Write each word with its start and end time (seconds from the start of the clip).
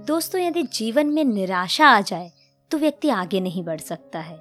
दोस्तों, 0.00 0.40
यदि 0.40 0.62
जीवन 0.64 1.06
में 1.06 1.24
निराशा 1.24 1.86
आ 1.86 2.00
जाए 2.00 2.30
तो 2.70 2.78
व्यक्ति 2.78 3.08
आगे 3.08 3.40
नहीं 3.40 3.62
बढ़ 3.64 3.80
सकता 3.80 4.18
है। 4.18 4.36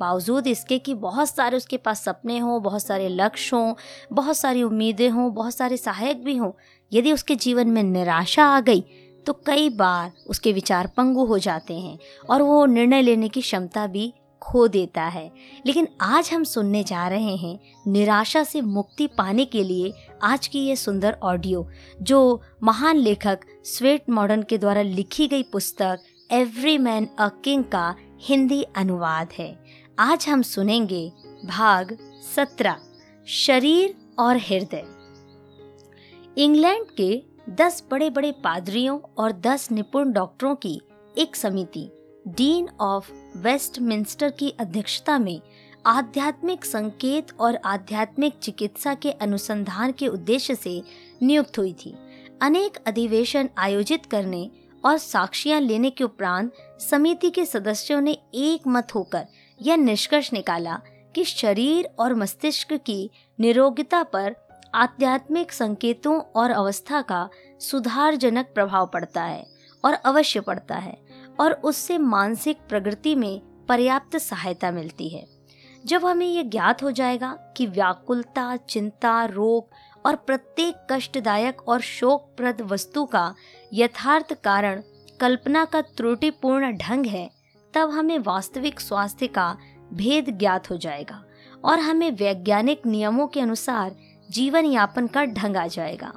बावजूद 0.00 0.46
इसके 0.46 0.78
कि 0.78 0.94
बहुत 0.94 1.28
सारे 1.28 1.56
उसके 1.56 1.76
पास 1.76 2.02
सपने 2.04 2.38
हों, 2.38 2.62
बहुत 2.62 2.82
सारे 2.82 3.08
लक्ष्य 3.08 3.56
हों, 3.56 3.74
बहुत 4.12 4.36
सारी 4.36 4.62
उम्मीदें 4.62 5.08
हों, 5.10 5.32
बहुत 5.34 5.54
सारे 5.54 5.76
सहायक 5.76 6.24
भी 6.24 6.36
हों, 6.36 6.50
यदि 6.92 7.12
उसके 7.12 7.34
जीवन 7.36 7.68
में 7.68 7.82
निराशा 7.82 8.44
आ 8.46 8.60
गई 8.60 8.84
तो 9.26 9.32
कई 9.46 9.68
बार 9.70 10.12
उसके 10.26 10.52
विचार 10.52 10.86
पंगु 10.86 11.24
हो 11.24 11.38
जाते 11.38 11.74
हैं 11.74 11.98
और 12.30 12.42
वो 12.42 12.64
निर्णय 12.66 13.02
लेने 13.02 13.28
की 13.28 13.40
क्षमता 13.40 13.86
भी 13.86 14.12
खो 14.42 14.68
देता 14.68 15.02
है। 15.02 15.32
लेकिन 15.66 15.88
आज 16.00 16.30
हम 16.32 16.44
सुनने 16.44 16.84
जा 16.84 17.08
रहे 17.08 17.36
हैं 17.36 17.58
निराशा 17.86 18.44
से 18.44 18.60
मुक्ति 18.60 19.06
पाने 19.06 19.44
के 19.44 19.64
लिए 19.64 19.92
आज 20.22 20.46
की 20.46 20.60
ये 20.60 20.76
सुंदर 20.76 21.16
ऑडियो, 21.22 21.68
जो 22.02 22.42
महान 22.62 22.96
लेखक 22.96 23.38
स्वेट 23.64 24.10
मॉडर्न 24.10 24.42
के 24.42 24.58
द्वारा 24.58 24.82
लिखी 24.82 25.28
गई 25.28 25.42
पुस्तक, 25.42 26.00
एवरी 26.32 26.78
मैन 26.78 27.08
अ 27.18 27.28
किंग 27.44 27.64
का 27.64 27.94
हिंदी 28.20 28.62
अनुवाद 28.62 29.28
है। 29.38 29.64
आज 29.98 30.26
हम 30.28 30.42
सुनेंगे 30.42 31.12
भाग 31.44 31.98
सत्रह, 32.36 32.76
शरीर 33.26 33.94
और 34.18 34.36
हृदय। 34.36 34.84
इंग्लैंड 36.38 36.86
के 36.96 37.22
दस 37.50 37.84
बड़े 37.90 38.10
बड़े 38.10 38.32
पादरियों 38.32 38.98
और 39.18 39.32
दस 39.32 39.68
निपुण 39.72 40.12
डॉक्टरों 40.12 40.54
की 40.54 40.80
एक 41.18 41.36
समिति 41.36 41.90
डीन 42.28 42.68
ऑफ़ 42.80 43.10
वेस्टमिंस्टर 43.36 44.30
की 44.30 44.50
अध्यक्षता 44.60 45.18
में 45.18 45.40
आध्यात्मिक 45.86 46.64
संकेत 46.64 47.26
और 47.40 47.56
आध्यात्मिक 47.64 48.38
चिकित्सा 48.38 48.94
के 48.94 49.10
अनुसंधान 49.10 49.92
के 49.92 50.08
उद्देश्य 50.08 50.54
से 50.54 50.82
नियुक्त 51.22 51.58
हुई 51.58 51.72
थी। 51.72 51.94
अनेक 52.42 52.76
अधिवेशन 52.86 53.48
आयोजित 53.58 54.06
करने 54.06 54.50
और 54.84 54.98
साक्ष्यां 54.98 55.60
लेने 55.60 55.90
के 55.90 56.04
उपरांत 56.04 56.52
समिति 56.90 57.30
के 57.30 57.44
सदस्यों 57.44 58.00
ने 58.00 58.12
एक 58.34 58.66
मत 58.68 58.94
होकर 58.94 59.26
यह 59.62 59.76
निष्कर्ष 59.76 60.32
निकाला 60.32 60.80
कि 61.14 61.24
शरीर 61.24 61.90
और 61.98 62.14
मस्तिष्क 62.14 62.72
की 62.72 63.10
निरोगिता 63.40 64.02
पर 64.02 64.36
आध्यात्मिक 64.74 65.52
संकेतों 65.52 66.20
और 66.20 66.50
अवस्था 66.50 67.02
का 67.02 67.28
सुधारजनक 67.60 68.46
प्रभाव 68.54 68.86
पड़ता 68.86 69.22
है 69.22 69.46
और 69.84 69.92
अवश्य 69.92 70.40
पड़ता 70.40 70.74
है। 70.74 71.01
और 71.40 71.52
उससे 71.52 71.98
मानसिक 71.98 72.58
प्रगति 72.68 73.14
में 73.14 73.40
पर्याप्त 73.68 74.16
सहायता 74.16 74.70
मिलती 74.70 75.08
है। 75.08 75.26
जब 75.86 76.04
हमें 76.06 76.26
ये 76.26 76.42
ज्ञात 76.42 76.82
हो 76.82 76.90
जाएगा 76.90 77.32
कि 77.56 77.66
व्याकुलता, 77.66 78.56
चिंता, 78.56 79.24
रोग 79.24 79.68
और 80.06 80.16
प्रत्येक 80.16 80.86
कष्टदायक 80.90 81.68
और 81.68 81.80
शोकप्रद 81.80 82.60
वस्तु 82.60 83.04
का 83.04 83.34
यथार्थ 83.72 84.32
कारण 84.32 84.82
कल्पना 85.20 85.64
का 85.64 85.80
त्रुटिपूर्ण 85.80 86.72
ढंग 86.72 87.06
है, 87.06 87.30
तब 87.74 87.90
हमें 87.90 88.18
वास्तविक 88.18 88.80
स्वास्थ्य 88.80 89.26
का 89.26 89.58
भेद 89.92 90.38
ज्ञात 90.38 90.70
हो 90.70 90.76
जाएगा 90.76 91.24
और 91.64 91.78
हमें 91.78 92.10
वैज्ञानिक 92.10 92.86
नियमों 92.86 93.26
के 93.26 93.40
अनुसार 93.40 93.96
जीवन 94.30 94.64
यापन 94.64 95.06
का 95.06 95.24
ढंग 95.24 95.56
आ 95.56 95.66
जाएगा। 95.66 96.12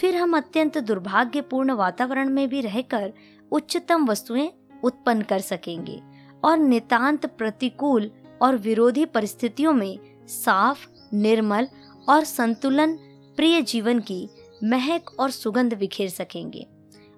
फिर 0.00 0.16
हम 0.16 0.36
अत्यंत 0.36 0.78
दुर्भाग्यपूर्ण 0.78 1.72
वातावरण 1.72 2.28
में 2.28 2.48
भी 2.48 2.60
रहकर 2.60 3.12
उच्चतम 3.52 4.06
वस्तुएँ 4.06 4.50
उत्पन्न 4.84 5.22
कर 5.22 5.38
सकेंगे 5.38 6.02
और 6.44 6.58
नितांत 6.58 7.26
प्रतिकूल 7.26 8.10
और 8.42 8.56
विरोधी 8.56 9.04
परिस्थितियों 9.04 9.72
में 9.72 9.98
साफ़, 10.26 10.86
निर्मल 11.14 11.68
और 12.08 12.24
संतुलन 12.24 12.98
प्रिय 13.36 13.62
जीवन 13.62 13.98
की 14.00 14.28
महक 14.64 15.20
और 15.20 15.30
सुगंध 15.30 15.74
बिखेर 15.74 16.08
सकेंगे। 16.08 16.66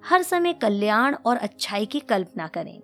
हर 0.09 0.21
समय 0.21 0.53
कल्याण 0.53 1.15
और 1.25 1.37
अच्छाई 1.37 1.85
की 1.85 1.99
कल्पना 1.99 2.47
करें। 2.47 2.81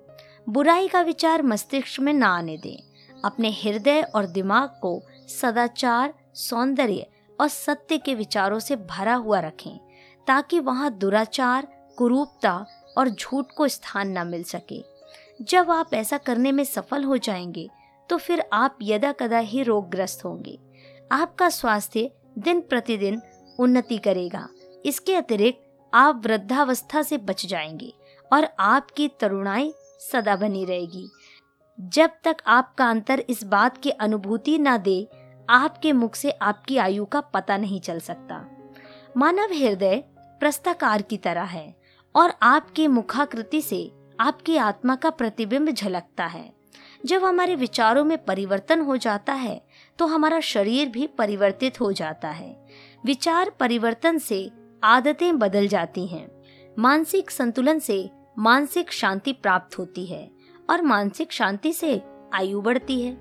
बुराई 0.50 0.88
का 0.88 1.02
विचार 1.02 1.44
मस्तिष्क 1.44 2.00
में 2.00 2.14
ना 2.14 2.27
आने 2.27 2.58
दें। 2.58 2.83
अपने 3.25 3.52
हृदय 3.52 4.02
और 4.02 4.25
दिमाग 4.25 4.70
को 4.70 5.03
सदाचार, 5.42 6.14
सौंदर्य 6.33 7.08
और 7.42 7.48
सत्य 7.48 7.98
के 7.98 8.15
विचारों 8.15 8.59
से 8.59 8.76
भरा 8.76 9.15
हुआ 9.15 9.39
रखें, 9.39 9.80
ताकि 10.27 10.59
वहाँ 10.59 10.92
दुराचार, 10.92 11.67
कुरूपता 11.98 12.65
और 12.98 13.10
झूठ 13.10 13.52
को 13.52 13.67
स्थान 13.67 14.17
न 14.17 14.27
मिल 14.27 14.44
सके। 14.44 14.83
जब 15.42 15.72
आप 15.72 15.94
ऐसा 15.94 16.17
करने 16.17 16.52
में 16.52 16.64
सफल 16.64 17.04
हो 17.04 17.17
जाएँगे 17.17 17.70
तो 18.10 18.17
फिर 18.17 18.44
आप 18.54 18.77
यदा 18.82 19.11
कदा 19.11 19.38
ही 19.38 19.64
रोगग्रस्त 19.64 20.26
होंगे। 20.26 20.60
आपका 21.11 21.50
स्वास्थ्य 21.50 22.10
दिन 22.38 22.61
प्रतिदिन 22.61 23.22
उन्नति 23.60 23.98
करेगा। 23.98 24.48
इसके 24.86 25.16
अतिरिक्त 25.16 25.92
आप 25.94 26.22
वृद्धावस्था 26.26 27.04
से 27.04 27.17
बच 27.17 27.45
जाएँगे 27.45 27.94
और 28.33 28.48
आपकी 28.60 29.08
तरुणाई 29.08 29.73
सदा 30.11 30.36
बनी 30.36 30.66
रहेगी। 30.66 31.10
जब 31.80 32.10
तक 32.23 32.38
आपका 32.48 32.89
अंतर 32.89 33.20
इस 33.20 33.44
बात 33.44 33.77
की 33.77 33.89
अनुभूति 33.89 34.58
ना 34.58 34.77
दे, 34.77 35.08
आपके 35.50 35.92
मुख 35.94 36.16
से 36.16 36.32
आपकी 36.32 36.77
आयु 36.77 37.06
का 37.06 37.21
पता 37.21 37.58
नहीं 37.58 37.80
चल 37.80 38.00
सकता। 38.00 38.45
मानव 39.17 39.54
हृदय 39.54 40.04
प्रस्ताकार 40.17 41.02
की 41.02 41.17
तरह 41.17 41.44
है। 41.44 41.79
और 42.20 42.34
आपके 42.42 42.88
मुखाकृति 42.88 43.62
से 43.62 43.92
आपकी 44.20 44.56
आत्मा 44.58 44.96
का 44.96 45.10
प्रतिबिंब 45.10 45.70
झलकता 45.70 46.26
है। 46.26 46.54
जब 47.06 47.24
हमारे 47.24 47.56
विचारों 47.56 48.04
में 48.04 48.18
परिवर्तन 48.26 48.82
हो 48.82 48.98
जाता 48.98 49.34
है 49.34 49.62
तो 50.00 50.06
हमारा 50.06 50.40
शरीर 50.40 50.90
भी 50.90 51.08
परिवर्तित 51.08 51.80
हो 51.82 51.92
जाता 51.92 52.30
है। 52.30 52.66
विचार 53.06 53.50
परिवर्तन 53.50 54.18
से 54.18 54.50
आदतें 54.84 55.40
बदल 55.40 55.68
जाती 55.68 56.08
हैं। 56.08 56.28
मानसिक 56.80 57.32
संतुलन 57.32 57.80
से 57.80 58.10
मानसिक 58.40 58.92
शांति 58.92 59.34
प्राप्त 59.34 59.78
होती 59.78 60.06
है 60.06 60.30
और 60.70 60.82
मानसिक 60.82 61.32
शांति 61.32 61.74
से 61.74 62.02
आयु 62.34 62.62
बढ़ती 62.62 63.02
है। 63.02 63.18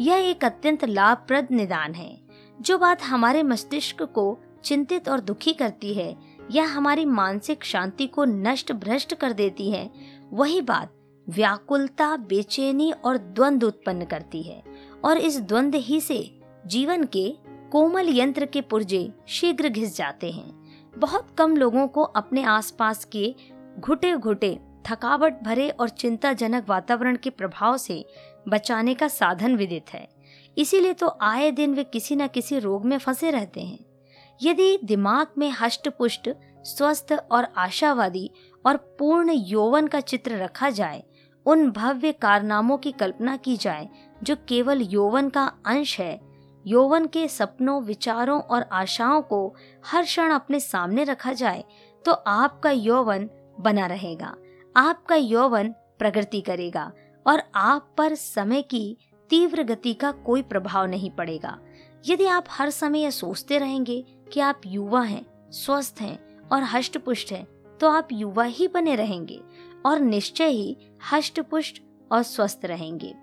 यह 0.00 0.28
एक 0.30 0.44
अत्यंत 0.44 0.84
लाभप्रद 0.84 1.48
निदान 1.50 1.94
है। 1.94 2.20
जो 2.60 2.78
बात 2.78 3.02
हमारे 3.02 3.42
मस्तिष्क 3.42 4.02
को 4.02 4.38
चिंतित 4.64 5.08
और 5.08 5.20
दुखी 5.20 5.52
करती 5.52 5.94
है 5.94 6.16
या 6.52 6.64
हमारी 6.64 7.04
मानसिक 7.04 7.64
शांति 7.64 8.06
को 8.06 8.24
नष्ट 8.24 8.72
भ्रष्ट 8.72 9.14
कर 9.14 9.32
देती 9.32 9.70
है। 9.70 9.90
वही 10.30 10.60
बात 10.60 10.94
व्याकुलता, 11.28 12.16
बेचैनी 12.16 12.92
और 12.92 13.16
द्वंद 13.18 13.64
उत्पन्न 13.64 14.04
करती 14.04 14.42
है। 14.42 14.62
और 15.04 15.18
इस 15.18 15.40
द्वंद 15.40 15.74
ही 15.74 16.00
से 16.00 16.40
जीवन 16.66 17.04
के 17.04 17.36
कोमल 17.72 18.08
यंत्र 18.08 18.46
के 18.46 18.60
पुर्जे 18.60 19.12
शीघ्र 19.28 19.68
घिस 19.68 19.96
जाते 19.96 20.30
हैं। 20.30 20.62
बहुत 20.98 21.26
कम 21.38 21.56
लोगों 21.56 21.88
को 21.88 22.02
अपने 22.02 22.42
आसपास 22.42 23.04
के 23.04 23.34
घुटे 23.78 24.16
घुटे 24.16 24.58
थकावट 24.86 25.42
भरे 25.42 25.68
और 25.70 25.88
चिंताजनक 25.88 26.68
वातावरण 26.68 27.16
के 27.16 27.30
प्रभाव 27.30 27.76
से 27.76 28.06
बचाने 28.48 28.94
का 28.94 29.08
साधन 29.08 29.56
विदित 29.56 29.92
है। 29.92 30.08
इसीलिए 30.58 30.92
तो 30.92 31.18
आए 31.20 31.50
दिन 31.50 31.74
वे 31.74 31.84
किसी 31.84 32.16
न 32.16 32.26
किसी 32.26 32.58
रोग 32.58 32.84
में 32.84 32.98
फंसे 32.98 33.30
रहते 33.30 33.60
हैं। 33.60 33.91
यदि 34.42 34.78
दिमाग 34.84 35.26
में 35.38 35.50
हष्ट 35.50 35.88
पुष्ट 35.88 36.28
स्वस्थ 36.66 37.12
और 37.32 37.46
आशावादी 37.56 38.30
और 38.64 38.76
पूर्ण 38.98 39.32
यौवन 39.32 39.86
का 39.86 40.00
चित्र 40.00 40.36
रखा 40.38 40.70
जाए, 40.70 41.02
उन 41.46 41.70
भव्य 41.70 42.12
कारनामों 42.12 42.76
की 42.78 42.92
कल्पना 42.92 43.36
की 43.36 43.56
जाए, 43.56 43.88
जो 44.22 44.36
केवल 44.48 44.80
यौवन 44.82 45.28
का 45.28 45.44
अंश 45.66 45.98
है, 46.00 46.20
यौवन 46.64 47.06
के 47.06 47.26
सपनों, 47.28 47.82
विचारों 47.82 48.40
और 48.40 48.68
आशाओं 48.72 49.22
को 49.22 49.54
हर 49.86 50.04
क्षण 50.04 50.30
अपने 50.30 50.60
सामने 50.60 51.04
रखा 51.04 51.32
जाए 51.32 51.64
तो 52.04 52.12
आपका 52.12 52.70
यौवन 52.70 53.28
बना 53.60 53.86
रहेगा, 53.86 54.34
आपका 54.76 55.14
यौवन 55.14 55.74
प्रगति 55.98 56.40
करेगा 56.40 56.90
और 57.26 57.42
आप 57.54 57.94
पर 57.98 58.14
समय 58.14 58.62
की 58.62 58.96
तीव्र 59.30 59.62
गति 59.62 59.92
का 59.94 60.10
कोई 60.12 60.42
प्रभाव 60.42 60.86
नहीं 60.86 61.10
पड़ेगा। 61.10 61.58
यदि 62.04 62.26
आप 62.26 62.44
हर 62.50 62.70
समय 62.70 63.00
यह 63.00 63.10
सोचते 63.10 63.58
रहेंगे 63.58 64.04
कि 64.32 64.40
आप 64.40 64.60
युवा 64.66 65.02
हैं, 65.02 65.24
स्वस्थ 65.52 66.00
हैं 66.00 66.48
और 66.48 66.62
हष्ट 66.64 66.98
पुष्ट 66.98 67.32
हैं 67.32 67.46
तो 67.80 67.88
आप 67.88 68.08
युवा 68.12 68.44
ही 68.44 68.68
बने 68.68 68.94
रहेंगे 68.94 69.40
और 69.86 70.00
निश्चय 70.00 70.48
ही 70.48 70.76
हष्ट 71.12 71.40
पुष्ट 71.40 71.82
और 72.10 72.22
स्वस्थ 72.22 72.64
रहेंगे। 72.64 73.14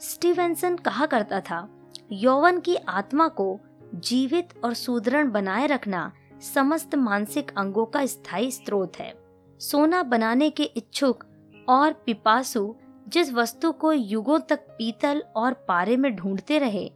स्टीवेंसन 0.00 0.76
कहा 0.76 1.06
करता 1.06 1.40
था, 1.40 1.68
यौवन 2.12 2.60
की 2.60 2.74
आत्मा 2.76 3.28
को 3.30 3.58
जीवित 3.94 4.48
और 4.64 4.74
सुदृढ़ 4.74 5.26
बनाए 5.26 5.66
रखना 5.66 6.10
समस्त 6.54 6.94
मानसिक 6.94 7.52
अंगों 7.58 7.84
का 7.86 8.04
स्थायी 8.06 8.50
स्रोत 8.50 8.96
है। 8.96 9.12
सोना 9.60 10.02
बनाने 10.02 10.50
के 10.50 10.62
इच्छुक 10.62 11.24
और 11.68 11.92
पिपासु 12.06 12.74
जिस 13.08 13.32
वस्तु 13.32 13.70
को 13.72 13.92
युगों 13.92 14.38
तक 14.40 14.60
पीतल 14.78 15.22
और 15.36 15.52
पारे 15.68 15.96
में 15.96 16.14
ढूंढते 16.16 16.58
रहे, 16.58 16.90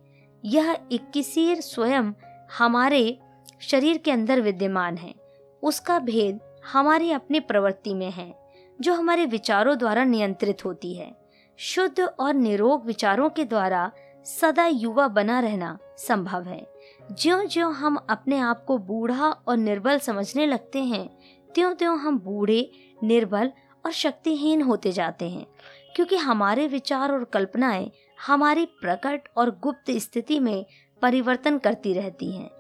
यह 0.45 0.77
इक्कीसीर 0.93 1.61
स्वयं 1.61 2.13
हमारे 2.59 3.19
शरीर 3.61 3.99
के 3.99 4.11
अंदर 4.11 4.41
विद्यमान 4.41 4.97
है। 4.97 5.15
उसका 5.63 5.99
भेद 5.99 6.41
हमारी 6.73 7.11
अपनी 7.11 7.41
प्रवृत्ति 7.41 7.95
में 7.95 8.11
है, 8.11 8.35
जो 8.81 8.95
हमारे 8.95 9.27
विचारों 9.27 9.79
द्वारा 9.79 10.05
नियंत्रित 10.05 10.65
होती 10.65 10.95
है। 10.95 11.15
शुद्ध 11.57 12.01
और 12.01 12.35
निरोग 12.35 12.87
विचारों 12.87 13.31
के 13.31 13.45
द्वारा 13.45 13.91
सदा 14.25 14.67
युवा 14.67 15.09
बना 15.09 15.41
रहना 15.41 15.79
संभव 15.99 16.43
है। 16.43 16.67
ज्यो 17.13 17.45
ज्यो 17.45 17.69
हम 17.69 17.97
अपने 18.11 18.39
आप 18.39 18.65
को 18.65 18.79
बूढ़ा 18.79 19.29
और 19.29 19.57
निर्बल 19.57 19.99
समझने 19.99 20.47
लगते 20.47 20.83
हैं 20.85 21.09
त्यों 21.55 21.75
त्यों 21.75 21.99
हम 21.99 22.19
बूढ़े, 22.19 22.71
निर्बल 23.05 23.53
और 23.85 23.93
शक्तिहीन 23.93 24.63
होते 24.63 24.93
जाते 24.93 25.29
हैं, 25.31 25.47
क्योंकि 25.97 26.17
हमारे 26.17 26.67
विचार 26.67 27.13
और 27.13 27.25
कल्पनाएँ 27.25 27.91
हमारी 28.27 28.67
प्रकट 28.67 29.29
और 29.37 29.51
गुप्त 29.51 29.91
स्थिति 29.91 30.41
में 30.41 30.67
परिवर्तन 31.03 31.59
करती 31.59 31.93
रहती 31.93 32.33
हैं। 32.33 32.51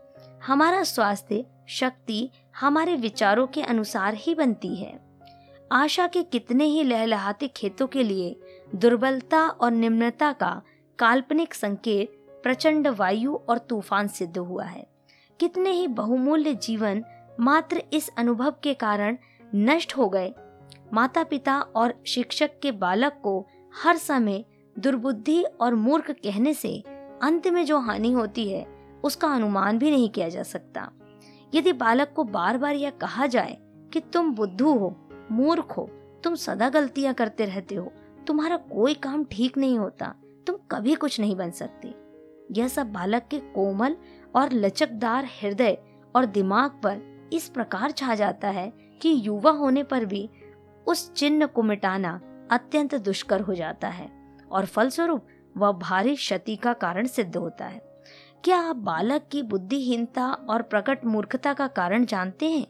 हमारा 0.45 0.83
स्वास्थ्य, 0.83 1.45
शक्ति 1.69 2.31
हमारे 2.61 2.97
विचारों 2.97 3.47
के 3.47 3.63
अनुसार 3.63 4.15
ही 4.15 4.35
बनती 4.35 4.75
है। 4.77 4.99
आशा 5.73 6.07
के 6.07 6.23
कितने 6.23 6.65
ही 6.65 6.83
लहलहाते 6.83 7.49
खेतों 7.49 7.87
के 7.87 8.03
लिए 8.03 8.37
दुर्बलता 8.75 9.49
और 9.49 9.71
निम्नता 9.71 10.33
का 10.33 10.63
काल्पनिक 10.99 11.55
संकेत 11.55 12.13
प्रचंड 12.43 12.89
वायु 12.89 13.35
और 13.35 13.59
तूफ़ान 13.59 14.09
सिद्ध 14.09 14.39
हुआ 14.39 14.65
है। 14.65 14.87
कितने 15.41 15.71
ही 15.71 15.87
बहुमूल्य 15.87 16.55
जीवन 16.55 17.05
मात्र 17.41 17.83
इस 17.93 18.11
अनुभव 18.19 18.55
के 18.63 18.75
कारण 18.75 19.17
नष्ट 19.55 19.97
हो 19.97 20.09
गए। 20.09 20.33
माता 20.93 21.25
पिता 21.25 21.61
और 21.61 21.95
शिक्षक 22.07 22.59
के 22.63 22.73
बालक 22.73 23.21
को 23.23 23.47
हर 23.83 23.97
समय 23.97 24.45
दुर्बुद्धि 24.79 25.43
और 25.43 25.75
मूर्ख 25.75 26.11
कहने 26.11 26.55
से 26.55 26.83
अंत 27.23 27.47
में 27.47 27.65
जो 27.65 27.79
हानि 27.79 28.13
होती 28.13 28.49
है 28.49 28.76
उसका 29.07 29.29
अनुमान 29.29 29.79
भी 29.79 29.91
नहीं 29.91 30.09
किया 30.11 30.29
जा 30.29 30.43
सकता। 30.43 30.91
यदि 31.55 31.73
बालक 31.73 32.13
को 32.17 32.25
बार 32.25 32.59
बार 32.59 32.75
यह 32.75 32.91
कहा 32.91 33.27
जाए 33.27 33.57
कि 33.93 34.01
तुम 34.01 34.35
बुद्धू 34.35 34.73
हो, 34.73 34.95
मूर्ख 35.33 35.77
हो, 35.77 35.89
तुम 36.25 36.35
सदा 36.35 36.69
गलतियाँ 36.69 37.15
करते 37.15 37.45
रहते 37.45 37.75
हो, 37.75 37.93
तुम्हारा 38.27 38.57
कोई 38.57 38.95
काम 38.95 39.25
ठीक 39.25 39.59
नहीं 39.59 39.79
होता, 39.79 40.15
तुम 40.47 40.57
कभी 40.71 40.95
कुछ 40.95 41.21
नहीं 41.21 41.37
बन 41.37 41.51
सकते। 41.51 41.95
यह 42.53 42.69
सब 42.69 42.93
बालक 42.93 43.23
के 43.31 43.39
कोमल 43.39 43.97
और 44.37 44.53
लचकदार 44.53 45.25
हृदय 45.25 45.79
और 46.17 46.27
दिमाग 46.27 46.71
पर 46.71 47.01
इस 47.33 47.49
प्रकार 47.49 47.91
छा 47.91 48.15
जाता 48.15 48.49
है 48.49 48.73
कि 49.03 49.21
युवा 49.27 49.51
होने 49.51 49.83
पर 49.83 50.05
भी 50.05 50.29
उस 50.87 51.13
चिन्ह 51.13 51.47
को 51.47 51.63
मिटाना 51.63 52.21
अत्यंत 52.51 52.95
दुष्कर 52.95 53.41
हो 53.41 53.55
जाता 53.55 53.89
है 53.89 54.11
और 54.53 54.67
फलस्वरूप 54.67 55.27
वह 55.57 55.73
भारी 55.73 56.15
क्षति 56.17 56.57
का 56.57 56.73
कारण 56.73 57.07
सिद्ध 57.07 57.37
होता 57.37 57.65
है। 57.65 57.86
क्या 58.47 58.61
आप 58.61 58.77
बालक 58.77 59.23
की 59.33 59.43
बुद्धिहीनता 59.43 60.33
और 60.33 60.63
प्रकट 60.63 61.05
मूर्खता 61.05 61.53
का 61.53 61.67
कारण 61.67 62.05
जानते 62.05 62.51
हैं? 62.51 62.67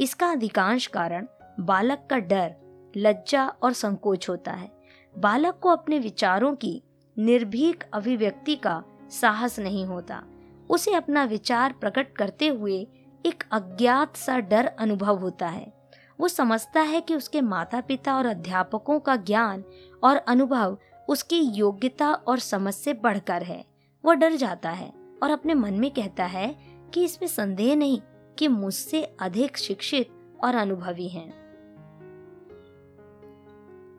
इसका 0.00 0.30
अधिकांश 0.30 0.86
कारण 0.86 1.26
बालक 1.60 2.06
का 2.10 2.18
डर, 2.18 2.54
लज्जा 2.96 3.48
और 3.48 3.72
संकोच 3.72 4.28
होता 4.28 4.52
है। 4.52 4.72
बालक 5.18 5.58
को 5.62 5.68
अपने 5.68 5.98
विचारों 5.98 6.54
की 6.54 6.82
निर्भीक 7.18 7.84
अभिव्यक्ति 7.92 8.56
का 8.56 8.84
साहस 9.10 9.58
नहीं 9.58 9.84
होता। 9.84 10.22
उसे 10.70 10.94
अपना 10.94 11.24
विचार 11.24 11.72
प्रकट 11.72 12.16
करते 12.16 12.48
हुए 12.48 12.86
एक 13.26 13.44
अज्ञात 13.52 14.16
सा 14.16 14.38
डर 14.38 14.66
अनुभव 14.66 15.18
होता 15.18 15.48
है। 15.48 15.72
वो 16.20 16.28
समझता 16.28 16.80
है 16.80 17.00
कि 17.00 17.14
उसके 17.14 17.40
माता 17.40 17.80
पिता 17.80 18.16
और 18.16 18.26
अध्यापकों 18.26 19.00
का 19.00 19.16
ज्ञान 19.16 19.64
और 20.04 20.16
अनुभव 20.16 20.78
उसकी 21.08 21.40
योग्यता 21.40 22.12
और 22.12 22.38
समझ 22.38 22.74
से 22.74 22.92
बढ़कर 22.94 23.42
है। 23.42 23.64
वह 24.04 24.14
डर 24.14 24.32
जाता 24.32 24.70
है। 24.70 24.97
और 25.22 25.30
अपने 25.30 25.54
मन 25.54 25.74
में 25.74 25.90
कहता 25.90 26.24
है 26.24 26.48
कि 26.94 27.04
इसमें 27.04 27.28
संदेह 27.28 27.74
नहीं 27.76 28.00
कि 28.38 28.48
मुझसे 28.48 29.02
अधिक 29.20 29.56
शिक्षित 29.56 30.10
और 30.44 30.54
अनुभवी 30.54 31.08
हैं। 31.08 31.28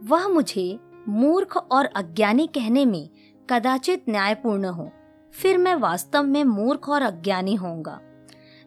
वह 0.01 0.27
मुझे 0.27 0.79
मूर्ख 1.07 1.57
और 1.57 1.85
अज्ञानी 1.85 2.47
कहने 2.47 2.85
में 2.85 3.09
कदाचित 3.49 4.05
न्यायपूर्ण 4.09 4.65
हो, 4.65 4.89
फिर 5.33 5.57
मैं 5.57 5.75
वास्तव 5.75 6.23
में 6.23 6.43
मूर्ख 6.43 6.89
और 6.89 7.01
अज्ञानी 7.01 7.55
होऊँगा। 7.55 7.99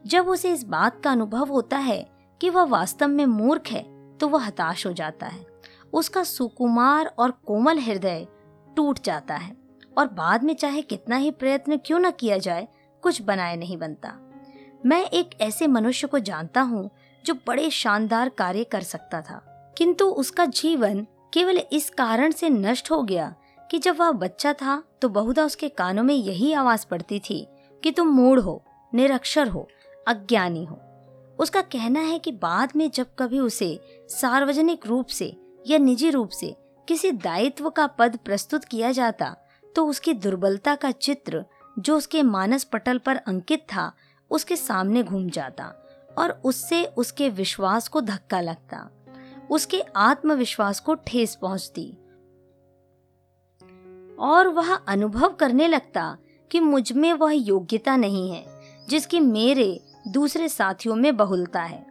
जब 0.04 0.28
उसे 0.28 0.52
इस 0.52 0.64
बात 0.64 1.00
का 1.04 1.10
अनुभव 1.10 1.48
होता 1.48 1.78
है 1.78 2.06
कि 2.40 2.50
वह 2.50 2.62
वास्तव 2.62 3.08
में 3.08 3.26
मूर्ख 3.26 3.68
है 3.68 3.82
तो 4.18 4.28
वह 4.28 4.46
हताश 4.46 4.86
हो 4.86 4.92
जाता 4.92 5.26
है। 5.26 5.46
उसका 5.92 6.22
सुकुमार 6.22 7.14
और 7.18 7.30
कोमल 7.30 7.78
हृदय 7.78 8.26
टूट 8.76 8.98
जाता 9.04 9.34
है। 9.34 9.61
और 9.98 10.08
बाद 10.08 10.44
में 10.44 10.54
चाहे 10.54 10.82
कितना 10.82 11.16
ही 11.16 11.30
प्रयत्न 11.30 11.76
क्यों 11.76 11.98
न 11.98 12.10
किया 12.10 12.38
जाए, 12.38 12.68
कुछ 13.02 13.22
बनाए 13.22 13.56
नहीं 13.56 13.76
बनता। 13.76 14.12
मैं 14.86 15.04
एक 15.04 15.30
ऐसे 15.40 15.66
मनुष्य 15.66 16.06
को 16.06 16.18
जानता 16.18 16.60
हूँ, 16.60 16.90
जो 17.24 17.34
बड़े 17.34 17.70
शानदार 17.70 18.28
कार्य 18.28 18.64
कर 18.64 18.80
सकता 18.80 19.20
था। 19.20 19.48
किंतु 19.78 20.06
उसका 20.06 20.44
जीवन 20.44 21.06
केवल 21.32 21.58
इस 21.72 21.90
कारण 21.90 22.30
से 22.30 22.50
नष्ट 22.50 22.90
हो 22.90 23.02
गया 23.02 23.34
कि 23.70 23.78
जब 23.78 23.96
वह 24.00 24.12
बच्चा 24.12 24.52
था 24.52 24.82
तो 25.00 25.08
बहुधा 25.08 25.44
उसके 25.44 25.68
कानों 25.68 26.02
में 26.02 26.14
यही 26.14 26.52
आवाज़ 26.52 26.86
पड़ती 26.86 27.20
थी 27.20 27.48
कि 27.82 27.90
तुम 27.90 28.08
मूड 28.08 28.40
हो, 28.40 28.64
निरक्षर 28.94 29.48
हो, 29.48 29.68
अज्ञानी 30.08 30.64
हो। 30.64 30.80
उसका 31.38 31.60
कहना 31.60 32.00
है 32.00 32.18
कि 32.18 32.32
बाद 32.32 32.72
में 32.76 32.90
जब 32.90 33.06
कभी 33.18 33.38
उसे 33.38 33.80
सार्वजनिक 34.08 34.86
रूप 34.86 35.06
से 35.06 35.36
या 35.66 35.78
निजी 35.78 36.10
रूप 36.10 36.28
से 36.28 36.56
किसी 36.88 37.10
दायित्व 37.10 37.70
का 37.70 37.86
पद 37.86 38.18
प्रस्तुत 38.24 38.64
किया 38.64 38.92
जाता 38.92 39.36
तो 39.76 39.86
उसकी 39.86 40.14
दुर्बलता 40.14 40.74
का 40.74 40.90
चित्र, 40.90 41.44
जो 41.78 41.96
उसके 41.96 42.22
मानस 42.22 42.64
पटल 42.64 42.98
पर 42.98 43.16
अंकित 43.16 43.60
था, 43.60 43.92
उसके 44.30 44.56
सामने 44.56 45.02
घूम 45.02 45.30
जाता 45.30 45.74
और 46.18 46.40
उससे 46.44 46.84
उसके 46.84 47.28
विश्वास 47.28 47.88
को 47.88 48.00
धक्का 48.00 48.40
लगता। 48.40 48.90
उसके 49.50 49.80
आत्मविश्वास 49.96 50.80
को 50.80 50.94
ठेस 50.94 51.34
पहुँचती। 51.34 51.90
और 54.18 54.48
वह 54.48 54.74
अनुभव 54.74 55.28
करने 55.28 55.68
लगता 55.68 56.18
कि 56.50 56.60
मुझमें 56.60 57.12
वह 57.12 57.32
योग्यता 57.32 57.96
नहीं 57.96 58.30
है, 58.30 58.44
जिसकी 58.88 59.20
मेरे 59.20 59.80
दूसरे 60.08 60.48
साथियों 60.48 60.96
में 60.96 61.16
बहुलता 61.16 61.62
है। 61.62 61.86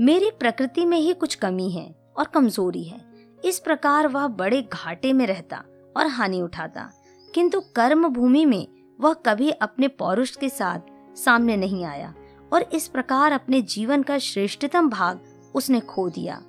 मेरी 0.00 0.30
प्रकृति 0.30 0.84
में 0.84 0.98
ही 0.98 1.14
कुछ 1.14 1.34
कमी 1.34 1.70
है 1.70 1.94
और 2.16 2.26
कमज़ोरी 2.26 2.84
है। 2.84 3.00
इस 3.44 3.58
प्रकार 3.58 4.08
वह 4.08 4.26
बड़े 4.26 4.62
घाटे 4.62 5.12
में 5.12 5.26
रहता 5.26 5.64
और 5.96 6.06
हानि 6.06 6.40
उठाता। 6.40 6.92
किंतु 7.34 7.60
कर्म 7.76 8.08
भूमि 8.08 8.44
में 8.44 8.66
वह 8.98 9.12
कभी 9.26 9.50
अपने 9.50 9.88
पौरुष 9.88 10.34
के 10.36 10.48
साथ 10.48 11.16
सामने 11.16 11.56
नहीं 11.56 11.84
आया 11.84 12.14
और 12.52 12.62
इस 12.72 12.88
प्रकार 12.88 13.32
अपने 13.32 13.60
जीवन 13.62 14.02
का 14.02 14.18
श्रेष्ठतम 14.18 14.88
भाग 14.88 15.20
उसने 15.54 15.80
खो 15.80 16.08
दिया। 16.08 16.42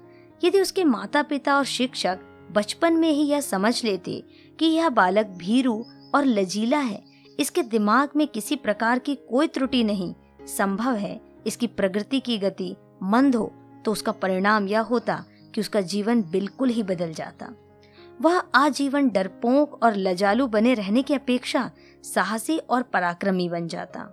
यदि 0.43 0.61
उसके 0.61 0.83
माता 0.83 1.23
पिता 1.23 1.57
और 1.57 1.65
शिक्षक 1.65 2.19
बचपन 2.51 2.93
में 2.93 3.11
ही 3.11 3.23
यह 3.23 3.41
समझ 3.41 3.83
लेते 3.83 4.23
कि 4.59 4.65
यह 4.65 4.89
बालक 4.89 5.25
भीरू 5.39 5.73
और 6.15 6.25
लजीला 6.25 6.79
है, 6.79 7.03
इसके 7.39 7.63
दिमाग 7.63 8.09
में 8.15 8.27
किसी 8.27 8.55
प्रकार 8.55 8.99
की 8.99 9.15
कोई 9.29 9.47
त्रुटि 9.47 9.83
नहीं, 9.83 10.13
संभव 10.47 10.95
है 10.95 11.19
इसकी 11.47 11.67
प्रगति 11.67 12.19
की 12.19 12.37
गति 12.37 12.75
मंद 13.03 13.35
हो 13.35 13.51
तो 13.85 13.91
उसका 13.91 14.11
परिणाम 14.11 14.67
यह 14.67 14.81
होता 14.81 15.23
कि 15.55 15.61
उसका 15.61 15.81
जीवन 15.83 16.21
बिल्कुल 16.21 16.69
ही 16.69 16.83
बदल 16.83 17.13
जाता। 17.13 17.53
वह 18.21 18.41
आजीवन 18.55 19.09
डरपोक 19.09 19.83
और 19.83 19.95
लजालू 19.95 20.47
बने 20.47 20.73
रहने 20.73 21.01
की 21.01 21.13
अपेक्षा 21.13 21.69
साहसी 22.03 22.57
और 22.57 22.81
पराक्रमी 22.83 23.47
बन 23.49 23.67
जाता। 23.67 24.09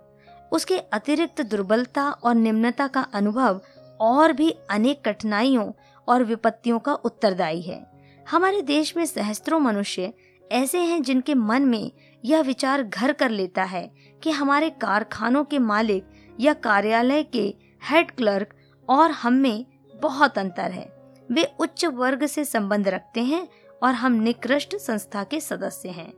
उसके 0.51 0.77
अतिरिक्त 0.79 1.41
दुर्बलता 1.41 2.09
और 2.11 2.35
निम्नता 2.35 2.87
का 2.87 3.01
अनुभव 3.13 3.61
और 4.01 4.33
भी 4.33 4.49
अनेक 4.69 5.03
कठिनाइयों 5.05 5.71
और 6.07 6.23
विपत्तियों 6.23 6.79
का 6.79 6.93
उत्तरदायी 6.93 7.61
है। 7.61 7.85
हमारे 8.29 8.61
देश 8.61 8.97
में 8.97 9.05
सहस्त्रों 9.05 9.59
मनुष्य 9.59 10.13
ऐसे 10.51 10.79
हैं 10.79 11.01
जिनके 11.03 11.35
मन 11.35 11.61
में 11.61 11.91
यह 12.25 12.41
विचार 12.41 12.83
घर 12.83 13.11
कर 13.11 13.29
लेता 13.29 13.63
है 13.63 13.89
कि 14.23 14.31
हमारे 14.31 14.69
कारखानों 14.69 15.43
के 15.43 15.59
मालिक 15.59 16.05
या 16.39 16.53
कार्यालय 16.53 17.23
के 17.23 17.47
हेड 17.89 18.11
क्लर्क 18.11 18.53
और 18.89 19.11
हम 19.11 19.33
में 19.33 19.65
बहुत 19.93 20.37
अंतर 20.37 20.71
है। 20.71 20.91
वे 21.31 21.51
उच्च 21.59 21.85
वर्ग 21.85 22.25
से 22.25 22.45
संबंध 22.45 22.87
रखते 22.87 23.21
हैं 23.21 23.47
और 23.83 23.93
हम 23.93 24.11
निकृष्ट 24.11 24.75
संस्था 24.75 25.23
के 25.23 25.39
सदस्य 25.39 25.89
हैं। 25.89 26.13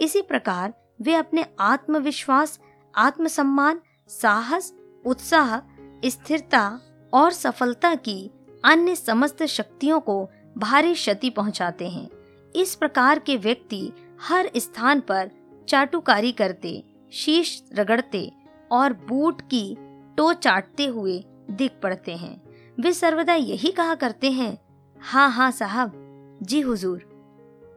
इसी 0.00 0.22
प्रकार 0.22 0.74
वे 1.00 1.14
अपने 1.14 1.46
आत्मविश्वास, 1.60 2.60
आत्मसम्मान, 2.96 3.80
साहस, 4.08 4.74
उत्साह, 5.06 5.58
स्थिरता 6.04 6.80
और 7.12 7.32
सफलता 7.32 7.94
की 7.94 8.30
अन्य 8.64 8.94
समस्त 8.96 9.42
शक्तियों 9.42 10.00
को 10.00 10.30
भारी 10.58 10.94
क्षति 10.94 11.30
पहुंचाते 11.30 11.88
हैं। 11.88 12.08
इस 12.56 12.74
प्रकार 12.74 13.18
के 13.18 13.36
व्यक्ति 13.36 13.92
हर 14.22 14.50
स्थान 14.56 15.00
पर 15.00 15.30
चाटुकारी 15.68 16.32
करते, 16.32 16.84
शीश 17.12 17.62
रगड़ते 17.74 18.32
और 18.72 18.92
बूट 18.92 19.40
की 19.40 19.76
टो 20.16 20.32
चाटते 20.32 20.86
हुए 20.86 21.24
दिख 21.50 21.72
पड़ते 21.82 22.16
हैं। 22.16 22.42
वे 22.80 22.92
सर्वदा 22.92 23.34
यही 23.34 23.70
कहा 23.70 23.94
करते 23.94 24.30
हैं 24.30 24.58
हाँ 25.00 25.30
हाँ 25.30 25.50
साहब। 25.50 26.01
जी 26.42 26.60
हुजूर। 26.60 27.02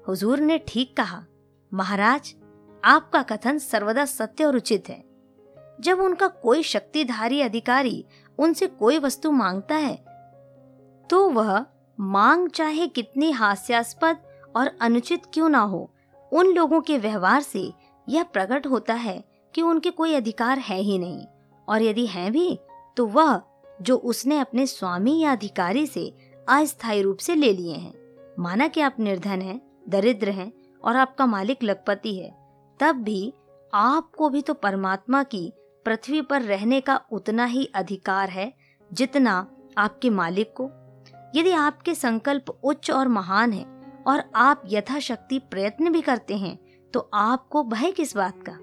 हुजूर 0.08 0.40
ने 0.40 0.58
ठीक 0.58 0.96
कहा, 0.98 1.22
महाराज, 1.72 2.34
आपका 2.84 3.22
कथन 3.22 3.58
सर्वदा 3.58 4.06
सत्य 4.06 4.46
और 4.46 4.56
उचित 4.56 4.90
है। 4.90 5.04
जब 5.82 6.00
उनका 6.00 6.28
कोई 6.28 6.64
शक्तिधारी 6.64 7.42
अधिकारी 7.42 8.06
उनसे 8.40 8.68
कोई 8.68 8.98
वस्तु 9.00 9.32
माँगता 9.32 9.76
है 9.76 9.96
तो 11.10 11.28
वह 11.30 11.66
मांग 12.00 12.48
चाहे 12.50 12.88
कितनी 12.88 13.32
हास्यास्पद 13.32 14.18
और 14.56 14.72
अनुचित 14.82 15.26
क्यों 15.34 15.50
ना 15.50 15.60
हो, 15.60 15.90
उन 16.32 16.48
लोगों 16.48 16.80
के 16.82 16.98
व्यवहार 16.98 17.42
से 17.42 17.72
यह 18.08 18.24
प्रकट 18.24 18.68
होता 18.68 18.94
है 18.94 19.24
कि 19.54 19.62
उनके 19.62 19.90
कोई 19.90 20.14
अधिकार 20.14 20.60
है 20.60 20.80
ही 20.80 20.98
नहीं। 20.98 21.26
और 21.68 21.82
यदि 21.82 22.06
हैं 22.06 22.32
भी 22.32 22.58
तो 22.98 23.06
वह 23.06 23.42
जो 23.82 23.96
उसने 23.98 24.40
अपने 24.40 24.66
स्वामी 24.68 25.20
या 25.20 25.32
अधिकारी 25.32 25.86
से 25.88 26.08
अस्थायी 26.48 27.02
रूप 27.02 27.18
से 27.18 27.36
ले 27.36 27.54
लिए 27.54 27.76
हैं। 27.76 28.05
माना 28.40 28.68
कि 28.68 28.82
आप 28.82 28.96
निर्धन 29.00 29.42
हैं, 29.42 29.62
दरिद्र 29.90 30.30
हैं 30.30 30.52
और 30.84 30.96
आपका 30.96 31.26
मालिक 31.26 31.64
लखपति 31.64 32.16
है, 32.16 32.30
तब 32.80 32.96
भी 32.96 33.34
आपको 33.74 34.30
भी 34.30 34.42
तो 34.42 34.54
परमात्मा 34.54 35.24
की 35.24 35.52
पृथ्वी 35.86 36.22
पर 36.22 36.42
रहने 36.42 36.82
का 36.82 37.00
उतना 37.12 37.46
ही 37.46 37.66
अधिकार 37.76 38.30
है 38.30 38.54
जितना 38.94 39.48
आपके 39.78 40.10
मालिक 40.10 40.54
को। 40.62 40.70
यदि 41.36 41.52
आपके 41.52 41.96
संकल्प 41.96 42.50
उच्च 42.64 42.92
और 42.92 43.08
महान 43.08 43.54
है 43.54 43.66
और 44.08 44.24
आप 44.36 44.62
यथाशक्ति 44.66 45.40
प्रयत्न 45.40 45.92
भी 45.92 46.02
करते 46.02 46.38
हैं 46.38 46.58
तो 46.94 47.10
आपको 47.14 47.64
भय 47.64 47.92
किस 47.92 48.16
बात 48.16 48.44
का? 48.50 48.60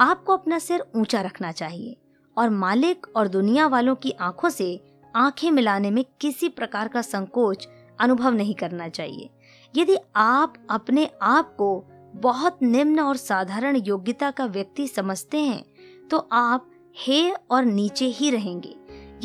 आपको 0.00 0.32
अपना 0.32 0.58
सिर 0.58 0.84
ऊँचा 0.96 1.20
रखना 1.22 1.52
चाहिए 1.52 1.96
और 2.36 2.50
मालिक 2.50 3.06
और 3.16 3.28
दुनिया 3.28 3.66
वालों 3.66 3.94
की 3.94 4.10
आँखों 4.10 4.48
से 4.48 4.80
आँखें 5.16 5.50
मिलाने 5.50 5.90
में 5.90 6.04
किसी 6.20 6.48
प्रकार 6.48 6.88
का 6.88 7.02
संकोच 7.02 7.68
अनुभव 8.00 8.34
नहीं 8.34 8.54
करना 8.54 8.88
चाहिए। 8.88 9.30
यदि 9.74 9.96
आप 10.16 10.54
अपने 10.70 11.08
आप 11.22 11.54
को 11.56 11.84
बहुत 12.14 12.62
निम्न 12.62 13.00
और 13.00 13.16
साधारण 13.16 13.76
योग्यता 13.76 14.30
का 14.30 14.44
व्यक्ति 14.46 14.86
समझते 14.88 15.38
हैं 15.38 15.64
तो 16.10 16.18
आप 16.32 16.70
हे 16.96 17.30
और 17.30 17.64
नीचे 17.64 18.06
ही 18.06 18.30
रहेंगे। 18.30 18.74